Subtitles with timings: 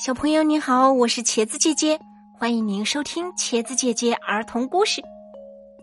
[0.00, 1.98] 小朋友你好，我是茄子姐姐，
[2.38, 5.02] 欢迎您收听茄子姐姐儿童故事。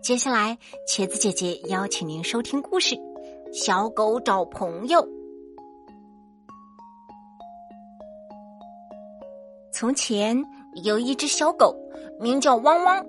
[0.00, 0.56] 接下来，
[0.88, 2.94] 茄子姐姐邀请您收听故事
[3.52, 4.98] 《小狗找朋友》。
[9.70, 10.42] 从前
[10.82, 11.76] 有一只小狗，
[12.18, 13.04] 名叫汪汪，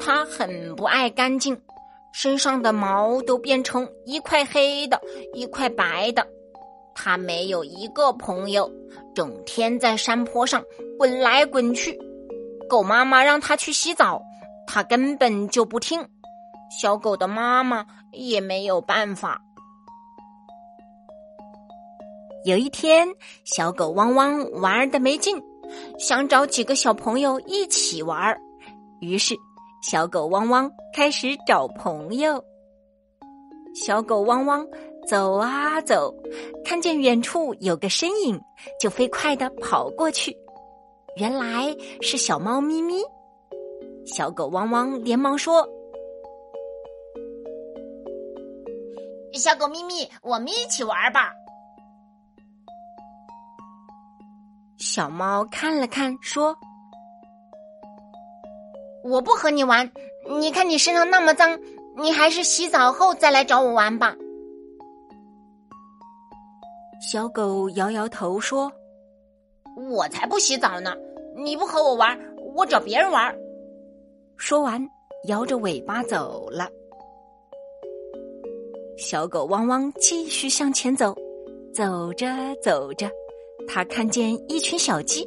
[0.00, 1.56] 它很不爱干净，
[2.12, 5.00] 身上的毛都变成一块黑的，
[5.34, 6.26] 一块白的。
[7.00, 8.68] 它没有一个朋友，
[9.14, 10.60] 整天在山坡上
[10.98, 11.96] 滚来滚去。
[12.68, 14.20] 狗妈妈让它去洗澡，
[14.66, 16.04] 它根本就不听。
[16.82, 19.40] 小狗的妈妈也没有办法。
[22.44, 23.06] 有一天，
[23.44, 25.40] 小狗汪汪玩的没劲，
[26.00, 28.36] 想找几个小朋友一起玩
[29.00, 29.36] 于是，
[29.82, 32.42] 小狗汪汪开始找朋友。
[33.72, 34.66] 小狗汪汪。
[35.08, 36.14] 走啊走，
[36.62, 38.38] 看见远处有个身影，
[38.78, 40.36] 就飞快的跑过去。
[41.16, 43.02] 原来是小猫咪咪。
[44.04, 45.66] 小狗汪汪连忙说
[49.32, 51.32] ：“小狗咪咪，我们一起玩吧。”
[54.76, 56.54] 小猫看了看，说
[59.02, 59.90] ：“我不和你玩。
[60.38, 61.58] 你看你身上那么脏，
[61.96, 64.14] 你还是洗澡后再来找我玩吧。”
[67.00, 68.70] 小狗摇摇头说
[69.88, 70.92] ：“我才不洗澡呢！
[71.36, 72.18] 你不和我玩，
[72.56, 73.32] 我找别人玩。”
[74.36, 74.84] 说完，
[75.28, 76.68] 摇着尾巴走了。
[78.96, 81.14] 小狗汪汪继续向前走，
[81.72, 82.26] 走着
[82.60, 83.08] 走着，
[83.68, 85.24] 它看见一群小鸡，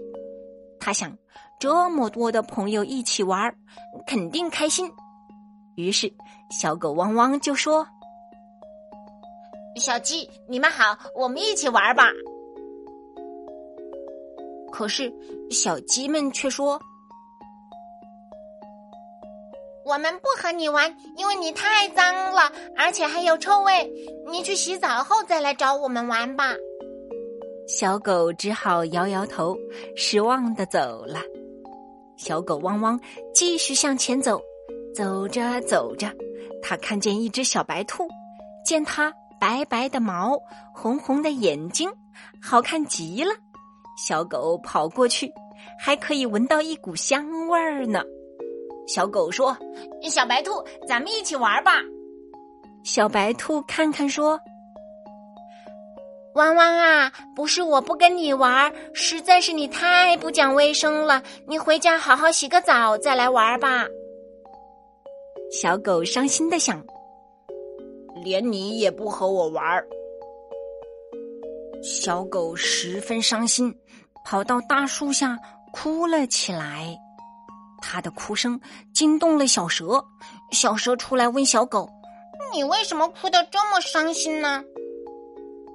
[0.78, 1.18] 它想，
[1.58, 3.56] 这么多的朋友一起玩，
[4.06, 4.92] 肯定开心。
[5.78, 6.12] 于是，
[6.60, 7.88] 小狗汪汪就说。
[9.82, 12.04] 小鸡，你们好，我们一起玩吧。
[14.72, 15.12] 可是
[15.50, 16.80] 小鸡们却说
[19.84, 23.92] ：“我们不和你玩，因为你太脏了，而且还有臭味。
[24.30, 26.54] 你去洗澡后再来找我们玩吧。”
[27.68, 29.58] 小狗只好摇摇头，
[29.96, 31.22] 失望的走了。
[32.18, 33.00] 小狗汪汪
[33.34, 34.40] 继续向前走，
[34.94, 36.08] 走着走着，
[36.62, 38.08] 它看见一只小白兔，
[38.64, 39.12] 见它。
[39.42, 40.40] 白白的毛，
[40.72, 41.92] 红红的眼睛，
[42.40, 43.32] 好看极了。
[43.98, 45.34] 小狗跑过去，
[45.80, 48.04] 还可以闻到一股香味儿呢。
[48.88, 49.58] 小狗说
[50.08, 51.72] ：“小白兔，咱们一起玩吧。”
[52.86, 54.40] 小白兔看看说
[56.36, 61.24] ：“汪汪啊，不是我不跟你玩，实在是你太不讲卫生了。
[61.48, 63.88] 你回家好好洗个澡再来玩吧。”
[65.52, 66.80] 小狗伤心的想。
[68.24, 69.86] 连你也不和我玩儿，
[71.84, 73.76] 小狗十分伤心，
[74.24, 75.38] 跑到大树下
[75.74, 76.96] 哭了起来。
[77.82, 78.60] 它的哭声
[78.94, 80.04] 惊动了小蛇，
[80.52, 81.90] 小蛇出来问小狗
[82.54, 84.64] ：“你为什么哭得这么伤心呢？”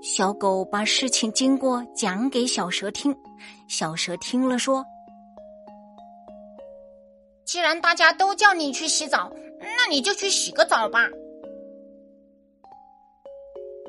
[0.00, 3.12] 小狗把事情经过讲给小蛇听，
[3.66, 4.86] 小蛇听了说
[7.44, 11.08] ：“既然大家都叫你去洗澡，那你就去洗个澡吧。”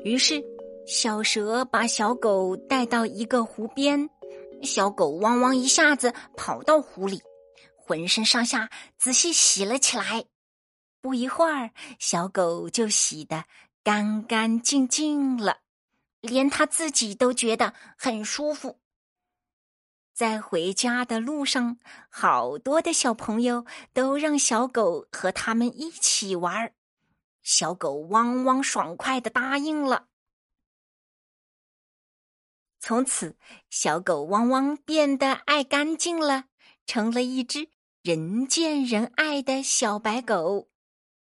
[0.08, 0.42] 于是，
[0.86, 4.08] 小蛇把小狗带到一个湖边，
[4.62, 7.20] 小狗汪汪一下子跑到湖里，
[7.76, 10.24] 浑身上下仔细洗了起来。
[11.02, 13.44] 不一会儿，小狗就洗得
[13.84, 15.58] 干干净净了，
[16.22, 18.78] 连它自己都觉得很舒服。
[20.14, 26.72] 在回家的路上，好多的小朋友都让小狗和他们一起玩儿。
[27.50, 30.08] 小狗汪汪爽快的答应了。
[32.78, 33.38] 从此，
[33.70, 36.44] 小狗汪汪变得爱干净了，
[36.84, 37.70] 成了一只
[38.02, 40.68] 人见人爱的小白狗。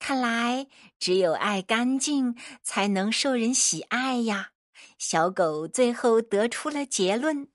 [0.00, 0.66] 看来，
[0.98, 4.50] 只有爱干净，才能受人喜爱呀。
[4.98, 7.48] 小狗最后得出了结论。